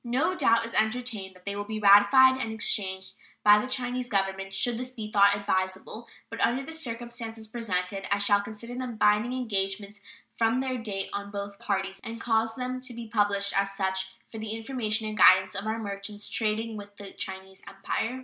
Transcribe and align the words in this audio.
No 0.03 0.33
doubt 0.35 0.65
is 0.65 0.73
entertained 0.73 1.35
that 1.35 1.45
they 1.45 1.55
will 1.55 1.63
be 1.63 1.79
ratified 1.79 2.41
and 2.41 2.51
exchanged 2.51 3.11
by 3.43 3.59
the 3.59 3.67
Chinese 3.67 4.09
Government 4.09 4.55
should 4.55 4.75
this 4.77 4.89
be 4.89 5.11
thought 5.11 5.35
advisable; 5.37 6.07
but 6.31 6.41
under 6.41 6.63
the 6.63 6.73
circumstances 6.73 7.47
presented 7.47 8.07
I 8.11 8.17
shall 8.17 8.41
consider 8.41 8.73
them 8.73 8.95
binding 8.95 9.31
engagements 9.33 10.01
from 10.39 10.59
their 10.59 10.79
date 10.79 11.11
on 11.13 11.29
both 11.29 11.59
parties, 11.59 12.01
and 12.03 12.19
cause 12.19 12.55
them 12.55 12.81
to 12.81 12.95
be 12.95 13.09
published 13.09 13.53
as 13.55 13.73
such 13.73 14.15
for 14.31 14.39
the 14.39 14.55
information 14.57 15.07
and 15.07 15.15
guidance 15.15 15.53
of 15.53 15.67
our 15.67 15.77
merchants 15.77 16.27
trading 16.27 16.77
with 16.77 16.97
the 16.97 17.11
Chinese 17.11 17.61
Empire. 17.69 18.19